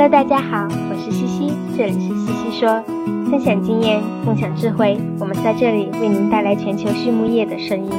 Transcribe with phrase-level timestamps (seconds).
[0.00, 2.80] Hello，大家好，我是西西，这里是西西说，
[3.28, 7.90] 分享经验，共享智慧，我们在这里为您带来全球畜牧业的声音。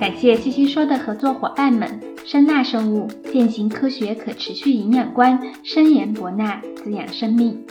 [0.00, 7.62] 感谢西西说的合作伙伴们：声纳生物、践行科学可持续营养观、生研博纳、滋养生命。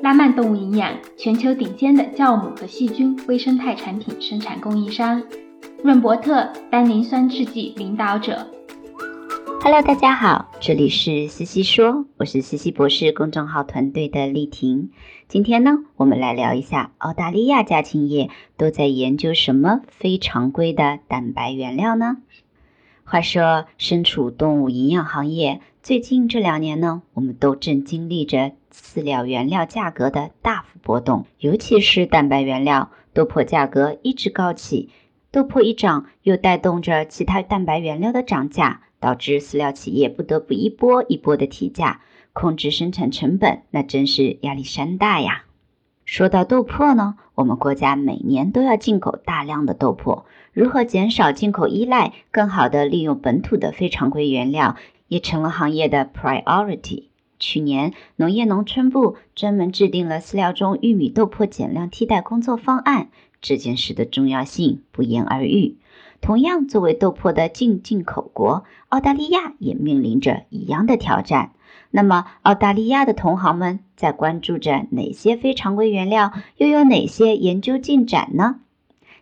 [0.00, 5.20] 拉曼动物营养，全球顶尖的酵母和细菌微生态产品生产供应商。
[5.82, 8.46] 润伯特单宁酸制剂领导者。
[9.64, 14.90] Hello，大家好，这里是西西说，我是西西博士公众号团队的丽婷。
[15.28, 22.16] 今天呢，我们来聊一下澳大利亚家禽业都在研究什么非常规的蛋白原料呢？
[23.04, 34.90] 话说，身处动物营养行业，最近这两年呢，我们都正经历着饲料原料价格的大幅波动，尤其是蛋白原料豆粕价格一直高企，
[35.30, 38.80] 豆粕一涨，又带动着其他蛋白原料的涨价。
[39.02, 42.00] 导致饲料企业不得不一波一波的提价，
[42.32, 45.44] 控制生产成本，那真是压力山大呀。
[46.04, 50.22] 说到豆粕呢，我们国家每年都要进口大量的豆粕，
[50.52, 54.76] 如何减少进口依赖，更好的利用本土的非常规原料，
[55.08, 57.04] 也成了行业的 priority。
[57.38, 63.08] 去年，农业农村部专门制定了饲料中玉米豆粕减量替代工作方案，
[63.40, 65.76] 这件事的重要性不言而喻。
[66.22, 71.50] 同样，作为豆粕的进进口国，澳大利亚也面临着一样的挑战。
[71.90, 78.60] 那么，澳大利亚的同行们在关注着哪些非常规原料，又有哪些研究进展呢？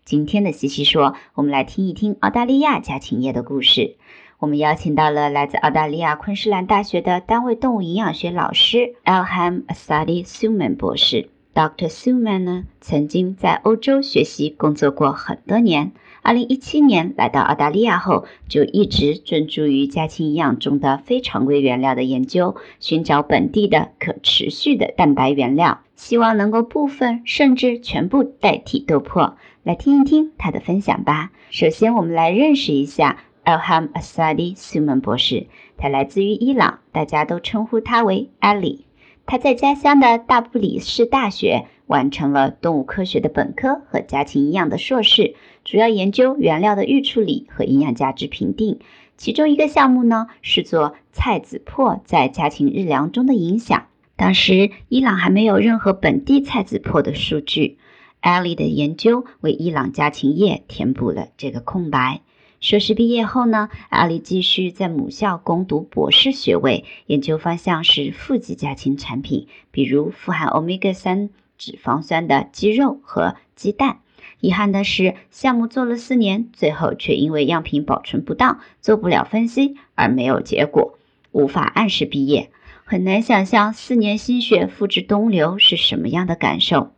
[0.05, 3.97] 今天的西西说，我们来听一听澳大利亚家禽业的故事。
[4.39, 11.31] 我们邀请到了来自澳大利亚昆士兰大学的单位动物营养学老师 Alham Asadi Suman 博士。
[11.55, 11.89] Dr.
[11.89, 15.93] Suman 呢，曾经在欧洲学习工作过很多年。
[16.23, 29.35] 二零一七年来到澳大利亚后，就一直专注于家禽营养中的非常规原料的研究，寻找本地的可持续的蛋白原料，希望能够部分甚至全部代替豆粕。
[29.63, 31.33] 来听一听他的分享吧。
[31.51, 38.81] 首先，我们来认识一下 Alham Asadi Suman 博士，他来自于伊朗，大家都称呼他为 Ali。
[39.27, 45.35] 他在家乡的大布里市大学完成了动物科学的本科和家禽营养的硕士，
[45.71, 48.81] 主要研究原料的预处理和营养价值评定。
[49.17, 53.87] 其中一个项目呢是做菜籽粕在家禽日粮中的影响。
[54.17, 57.79] 当时伊朗还没有任何本地菜籽粕的数据
[58.21, 62.23] ，Ali 的研究为伊朗家禽业填补了这个空白。
[62.59, 74.01] 硕士毕业后呢，阿里继续在母校攻读博士学位，研究方向是富集家禽产品，比如富含欧米伽三脂肪酸的鸡肉和鸡蛋。
[74.41, 80.99] 遗憾的是，项目做了四年，最后却因为样品保存不当，做不了分析而没有结果，
[81.33, 82.51] 无法按时毕业。
[82.85, 86.93] 很难想象四年心血付之东流是什么样的感受。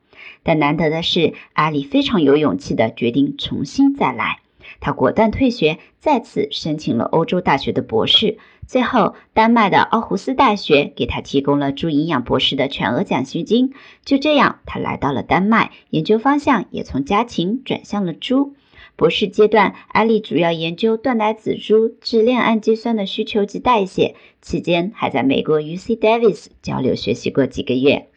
[0.45, 4.42] 但难得的是，阿里非常有勇气的决定重新再来。
[4.83, 8.37] 他果断退学，再次申请了欧洲大学的博士。
[8.67, 13.75] 最后，丹麦的奥胡斯大学给他提供了猪营养博士的全额奖学金。
[14.05, 18.55] 就这样，他来到了丹麦，研究方向也从家禽转向了猪。
[18.97, 24.17] 博士阶段，艾利主要研究断奶仔猪质链氨基酸的需求及代谢。
[24.41, 28.09] 期间，还在美国 UC Davis 交流学习过几个月。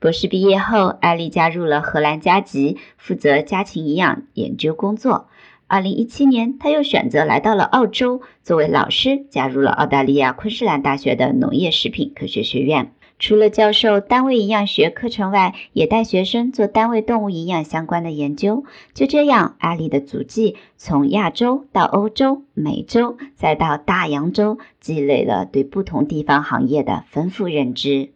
[0.00, 5.28] 博士毕业后，艾利加入了荷兰加吉，负责家禽营养研究工作。
[5.70, 12.90] 二零一七年，他又选择来到了澳洲，作为老师加入了澳大利亚昆士兰大学的农业食品科学学院。
[13.20, 18.64] 除了教授单位营养学课程外，也带学生做单位动物营养相关的研究。
[18.94, 28.10] 就这样，阿里的足迹从亚洲到欧洲、美洲，再到大洋洲，积累了对不同地方行业的丰富认知。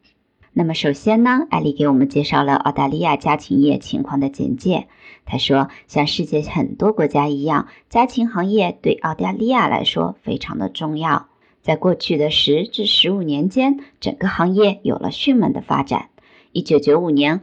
[0.57, 4.89] 那么首先呢，艾丽给我们介绍了澳大利亚家禽业情况的简介。
[5.27, 11.29] 他说，像世界很多国家一样，家禽行业对澳大利亚来说非常的重要。
[11.63, 16.11] 在过去的十至十五年间，整个行业有了迅猛的发展。
[16.53, 17.41] 一九九五年。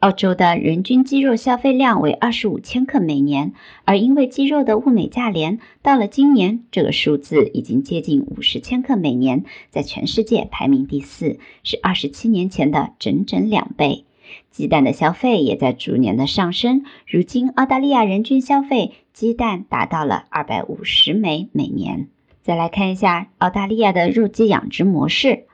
[0.00, 3.52] 澳洲的人均鸡肉消费量为二十五千克每年，
[3.84, 14.04] 而因为鸡肉的物美价廉，到了今年，这个数字已经接近五十千克每年，在全世界排名第四，是二十七年前的整整两倍。
[14.50, 22.08] 鸡蛋的消费也在逐年的上升，如今澳大利亚人均消费鸡蛋达到了二百五十枚每年。
[22.42, 25.44] 再来看一下澳大利亚的肉鸡养殖模式。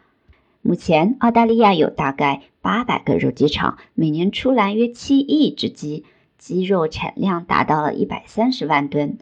[0.63, 6.05] 目前，澳大利亚有大概八百个肉鸡场，每年出栏约七亿只鸡，
[6.39, 9.19] 鸡肉产量达到了一百三十万吨。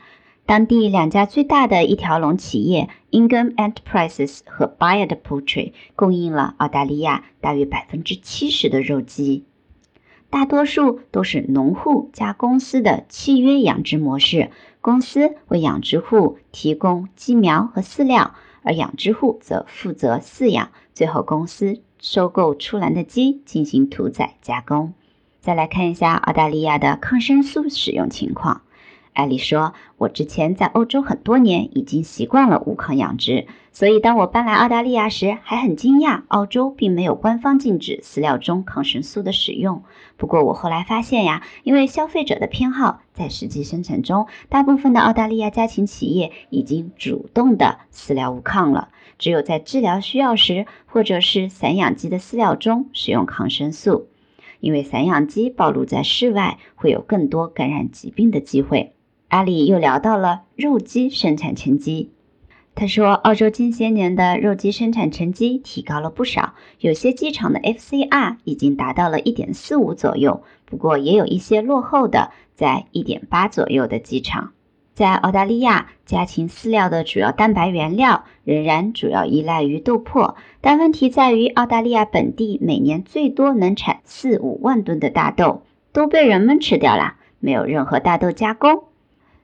[0.52, 9.46] 当地两家最大的一条龙企业 Ingham Enterprises 和 Bayard Poultry 供应了澳大利亚大约百分之七十的肉鸡。
[10.28, 14.50] 大多数都是农户加公司的契约养殖模式，
[14.82, 24.92] 公司为养殖户提供鸡苗和饲料，而养殖户则负责饲养，最后公司收购出栏的鸡进行屠宰加工。
[25.40, 28.60] 再来看一下澳大利亚的抗生素使用情况。
[29.12, 39.82] 艾丽说：“我之前在欧洲很多年，已经习惯了无抗养殖，所以当我搬来澳大利亚时，还很惊讶，澳洲并没有官方禁止饲料中抗生素的使用。
[40.16, 48.88] 不过我后来发现呀，因为消费者的偏好，在实际生产中，大部分的澳大利亚家禽企业已经主动的饲料无抗了，
[49.18, 54.06] 只有在治疗需要时，或者是散养鸡的饲料中使用抗生素，
[54.60, 58.94] 因为散养鸡暴露在室外，会有更多感染疾病的机会。”
[59.32, 62.12] 阿里又聊到了肉鸡生产成绩。
[62.74, 74.52] 他说，澳洲近些年的肉鸡生产成绩提高了不少，有些鸡场的 FCR 已经达到了一点四五左右，不过也有一些落后的，在一点八左右的鸡场。
[74.92, 85.62] 在澳大利亚，家禽饲料的主要蛋白原料仍然主要依赖于豆粕，但问题在于澳大利亚本地每年最多能产四五万吨的大豆，
[85.94, 88.84] 都被人们吃掉了，没有任何大豆加工。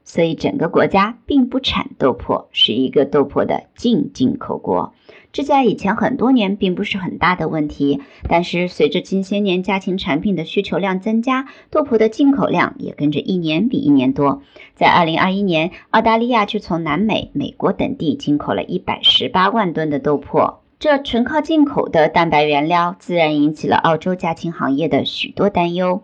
[0.08, 4.94] 所以整个国家并不产豆粕，是一个豆粕的净进口国。
[5.32, 14.40] 这在以前很多年并不是很大的问题，但是随着近些年家禽产品的需求量增加，豆粕的进口量也跟着一年比一年多。
[14.74, 20.54] 在二零二一年，澳大利亚就从南美、美国等地进口了一百十八万吨的豆粕。
[20.78, 26.02] 这纯靠进口的蛋白原料，自然引起了澳洲家禽行业的许多担忧。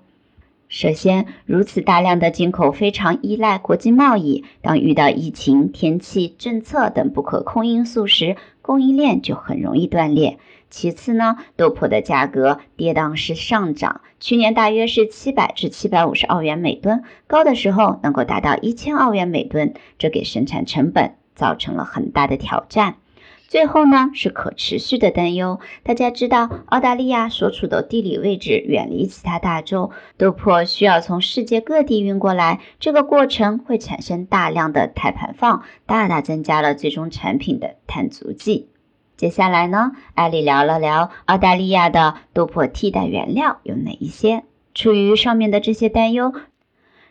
[0.76, 4.44] 首先，如此大量的进口非常依赖国际贸易。
[4.60, 10.36] 当遇到疫情、天气、政策等不可控因素时，供应链就很容易断裂。
[10.70, 22.96] 其次呢，豆粕的价格跌宕式上涨，去年大约是七百至七百五十澳元每吨，高的时候能够达到一千澳元每吨，这给生产成本造成了很大的挑战。
[23.46, 25.60] 最后呢是可持续的担忧。
[25.84, 38.70] 大家知道，澳大利亚所处的地理位置远离其他大洲，豆粕需要从世界各地运过来，这个过程会产生大量的碳排放，大大增加了最终产品的碳足迹。
[39.16, 44.42] 接下来呢，艾丽聊了聊澳大利亚的豆粕替代原料有哪一些。
[44.74, 46.32] 出于上面的这些担忧，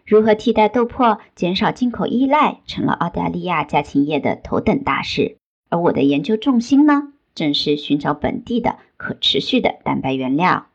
[0.05, 5.37] 如何替代豆粕，减少进口依赖，成了澳大利亚家禽业的头等大事。
[5.73, 10.67] 而我的研究重心呢，正是寻找本地的可持续的蛋白原料，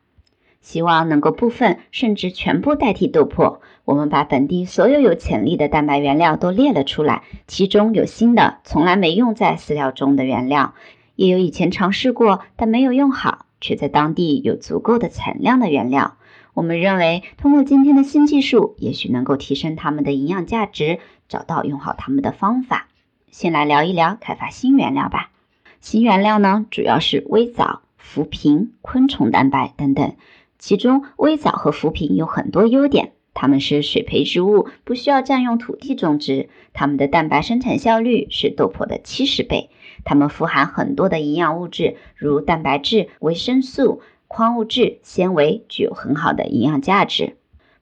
[0.59, 3.59] 希望能够部分甚至全部代替豆粕。
[3.85, 10.73] 我们把本地所有有潜力的蛋白原料都列了出来，其中有新的从来没用在饲料中的原料，
[11.15, 16.17] 也有以前尝试过但没有用好，却在当地有足够的产量的原料。
[16.53, 20.99] 我们认为，通过今天的新技术，也许能够提升它们的营养价值，
[21.29, 22.89] 找到用好它们的方法。
[23.31, 25.31] 先来聊一聊开发新原料吧。
[25.79, 30.15] 新原料呢，主要是微藻、浮萍、昆虫蛋白等等。
[30.57, 36.49] 其中，微藻和浮萍有很多优点，它们是水培植物，不需要占用土地种植。
[36.73, 39.69] 它们的蛋白生产效率是豆粕的七十倍。
[40.03, 47.37] 它们富含很多的营养物质，如蛋白质、维生素、矿物质、纤维，具有很好的营养价值。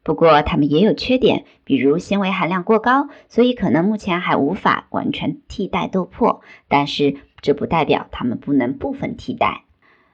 [0.08, 6.40] 不过，它们也有缺点，比如纤维含量过高，所以可能目前还无法完全替代豆粕。
[6.70, 9.66] 但是，这不代表它们不能部分替代。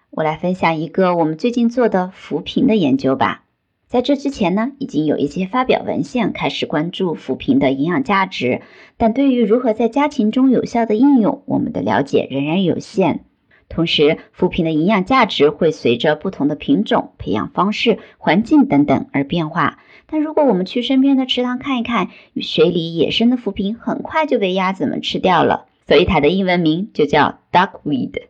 [0.10, 3.44] 我来分享一个我们最近做的扶贫的研究吧。
[3.86, 8.64] 在这之前呢，已经有一些发表文献开始关注扶贫的营养价值，
[8.98, 13.26] 但对于如何在家禽中有效的应用，我们的了解仍然有限。
[13.74, 19.80] 同时，浮萍的营养价值会随着不同的品种、培养方式、环境等等而变化。
[20.06, 28.22] 但如果我们去身边的池塘看一看，水里野生的浮萍很快就被鸭子们吃掉了，所以它的英文名就叫 duckweed。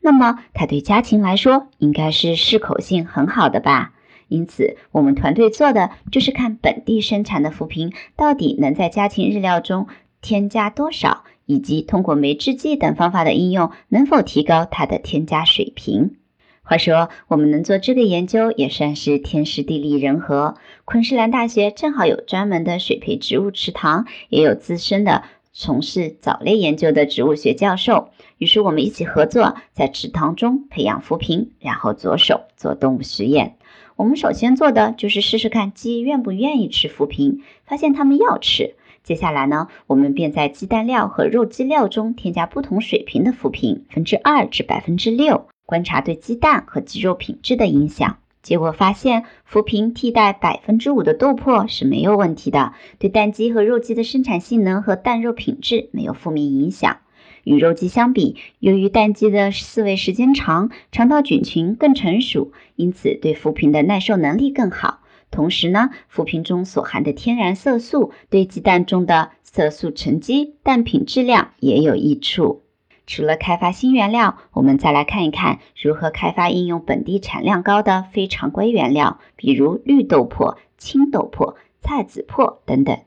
[0.00, 3.92] 那么，它对家禽来说应该是适口性很好的吧？
[4.28, 9.86] 因此，我们团队做的就是看本地生产的浮萍到底能在家禽日料中
[10.22, 11.24] 添加多少。
[11.48, 16.16] 以及通过酶制剂等方法的应用，能否提高它的添加水平？
[16.62, 20.56] 话说，我们能做这个研究也算是天时地利人和。
[20.84, 25.24] 昆士兰大学正好有专门的水培植物池塘，也有资深的
[25.54, 28.10] 从事藻类研究的植物学教授。
[28.36, 33.56] 于是我们一起合作，在池塘中培养浮萍，然后着手做动物实验。
[33.96, 38.74] 我们首先做的就是试试看鸡愿不愿意吃浮萍，发现它们要吃。
[39.08, 48.18] 接下来呢，我们便在鸡蛋料和肉鸡料中添加不同水平的浮萍，分之二至百分之六，观察对鸡蛋和鸡肉品质的影响。
[48.42, 56.98] 结果发现，浮萍替代百分之五的豆粕是没有问题的，对蛋鸡和肉鸡的生产性能和蛋肉品质没有负面影响。
[57.44, 65.00] 与肉鸡相比，由于蛋鸡的饲喂时间长，肠道菌群更成熟，因此对浮萍的耐受能力更好。
[65.30, 72.62] 同时呢，浮萍中所含的天然色素对鸡蛋中的色素沉积、蛋品质量也有益处。
[73.06, 82.98] 除了开发新原料，我们再来看一看如何开发应用本地产量高的非常规原料，比如绿豆粕、青豆粕、菜籽粕等等。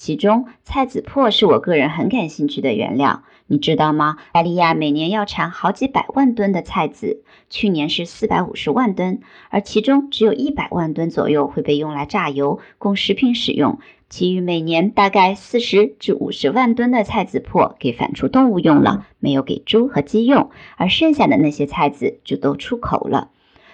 [0.00, 3.22] 其中，菜籽粕是我个人很感兴趣的原料。
[3.46, 4.16] 你知道吗？
[4.32, 13.78] 澳大利亚每年要产好几百万吨的菜籽，去年是四百五十万吨，而其中只有一百万吨左右会被用来榨油，供食品使用。
[14.08, 23.28] 其余每年大概四十至五十万吨的菜籽粕给反刍动物用了，没有给猪和鸡用，而剩下的那些菜籽就都出口了。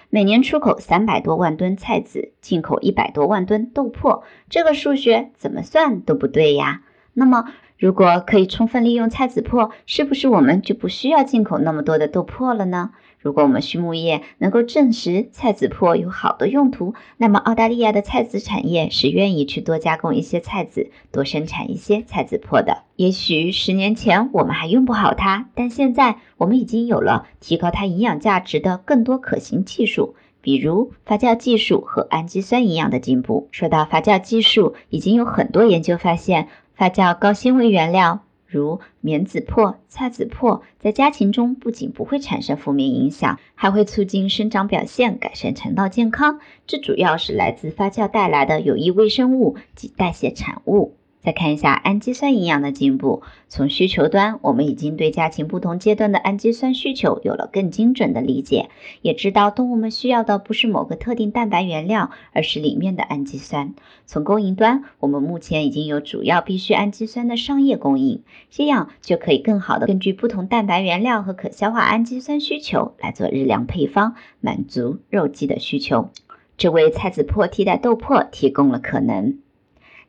[0.09, 6.81] 每年出口三百多万吨菜籽，进口一百多万吨豆粕，这个数学怎么算都不对呀。
[7.13, 7.45] 那么，
[7.77, 12.91] 如果可以充分利用菜籽粕，是不是我们就不需要进口那么多的豆粕了呢？
[13.19, 22.83] 如果我们畜牧业能够证实菜籽粕有好的用途，那么澳大利亚的菜籽产业是愿意去多加工一些菜籽，多生产一些菜籽粕的。
[22.95, 33.49] 也许十年前我们还用不好它，但现在我们已经有了提高它营养价值的更多可行技术，比如发酵技术和氨基酸营养的进步。
[33.51, 38.21] 说到发酵技术，已经有很多研究发现，发酵高纤维原料。
[38.47, 46.39] 如棉籽粕、菜籽粕，在家禽中不仅不会产生负面影响，还会促进生长表现，改善肠道健康。
[46.65, 50.93] 这主要是来自发酵带来的有益微生物及代谢产物。
[51.27, 53.21] 再看一下氨基酸营养的进步。
[53.49, 58.69] 从需求端，我们已经对家禽不同阶段的氨基酸需求有了更精准的理解，
[59.01, 63.73] 也知道动物们需要的不是某个特定蛋白原料，而是里面的氨基酸。
[64.05, 76.09] 从供应端，我们目前已经有主要必需氨基酸的商业供应，这样就可以更好的根据不同蛋白原料和可消化氨基酸需求来做日粮配方，满足肉鸡的需求。
[76.55, 79.39] 这为菜籽粕替代豆粕提供了可能。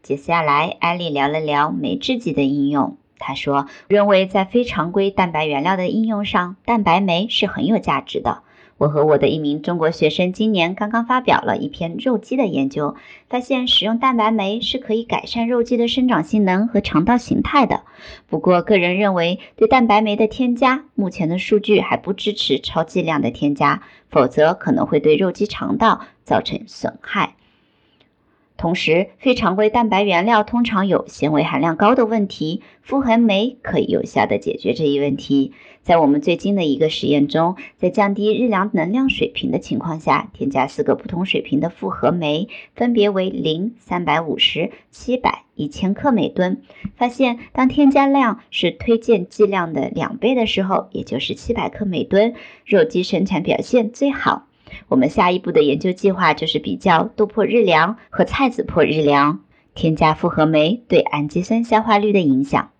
[0.08, 2.96] 接下来，艾丽聊了聊酶制剂的应用。
[3.18, 8.40] 她说，认为在非常规蛋白原料的应用上，蛋白酶是很有价值的。
[8.78, 12.96] 我和我的一名中国学生今年刚刚发表了一篇肉鸡的研究，
[13.28, 17.82] 发现使用蛋白酶是可以改善肉鸡的生长性能和肠道形态的。
[18.28, 27.34] 不过，个人认为对蛋白酶的添加，目前的数据还不支持超剂量的添加，否则可能会对肉鸡肠道造成损害。
[28.58, 35.52] 同时，非常规蛋白原料通常有纤维含量高的问题，复合酶可以有效地解决这一问题。
[35.84, 46.60] 在我们最近的一个实验中，在降低日粮能量水平的情况下，添加四个不同水平的复合酶，分别为零、三百五十、七百、一千克每吨，
[46.96, 52.34] 发现当添加量是推荐剂量的两倍的时候，也就是七百克每吨，
[52.66, 54.47] 肉鸡生产表现最好。
[54.88, 59.40] 我们下一步的研究计划就是比较豆粕日粮和菜籽粕日粮
[59.74, 62.70] 添加复合酶对氨基酸消化率的影响。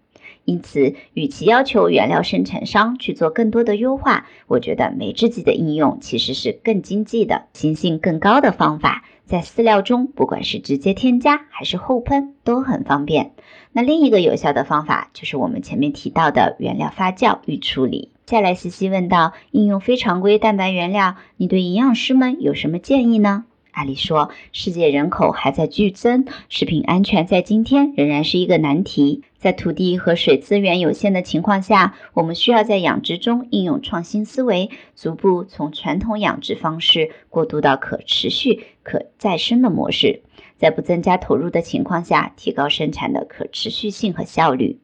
[0.44, 9.04] 因此，与其要求原料生产商去做更多的优化，我觉得酶制剂的应用其实是更经济的、行性更高的方法。
[9.26, 13.32] 在饲料中，不管是直接添加还是后喷，都很方便。
[13.72, 18.10] 那另一个有效的方法就是我们前面提到的原料发酵与处理。
[18.28, 23.46] 再来，西西问道：应用非常规蛋白原料，你对营养师们有什么建议呢？
[23.70, 29.22] 阿里说，世界人口还在剧增，食品安全在今天仍然是一个难题。
[29.38, 40.20] 在土地和水资源有限的情况下，我们需要在养殖中应用创新思维，逐步从传统养殖方式过渡到可持续、可再生的模式，
[40.58, 44.80] 在不增加投入的情况下，提高生产的可持续性和效率。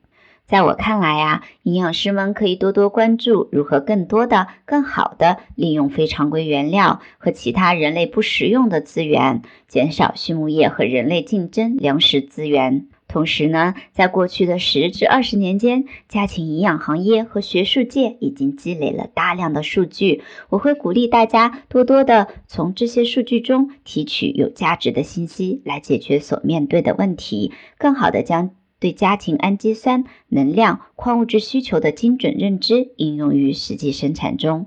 [0.47, 12.89] 在我看来呀，营养师们可以多多关注如何更多的、更好的利用非常规原料和其他人类不食用的资源，减少畜牧业和人类竞争粮食资源。
[13.09, 20.23] 同时呢，在过去的十至二十年间，家禽营养行业和学术界已经积累了大量的数据。
[20.51, 28.51] 我会鼓励大家多多的从这些数据中提取有价值的信息，来解决所面对的问题，更好的将
[28.85, 34.67] 对家庭氨基酸、能量、矿物质需求的精准认知应用于实际生产中。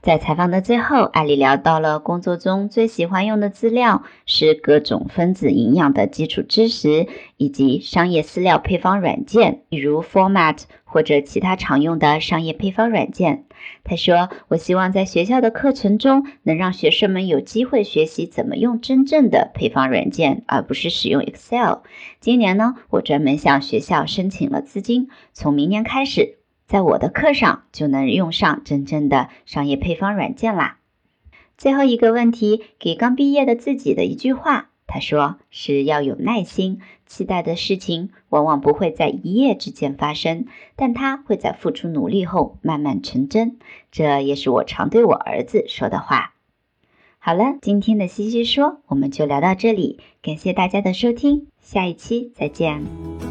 [0.00, 13.44] 在采访的最后，艾丽聊到了工作中最喜欢用的资料是各种分子营养的基础知识，以及商业饲料配方软件，比如 Format 或者其他常用的商业配方软件。
[13.82, 21.80] 他说：“我希望在学校的课程中，能让学生们有机会学习怎么用真正的配方软件，而不是使用 Excel。
[22.20, 26.36] 今年呢，我专门向学校申请了资金，从明年开始。”
[26.68, 30.78] 在我的课上就能用上真正的商业配方软件啦。
[31.56, 40.44] 最后一个问题，给刚毕业的自己的一句话，他说是要有耐心，期待的事情往往不会在一夜之间发生，
[40.76, 43.56] 但他会在付出努力后慢慢成真。
[43.90, 46.34] 这也是我常对我儿子说的话。
[47.18, 53.27] 好了，今天的西西说我们就聊到这里，感谢大家的收听，下一期再见。